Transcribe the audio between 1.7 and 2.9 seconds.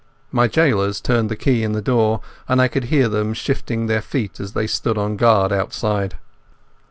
the door, and I could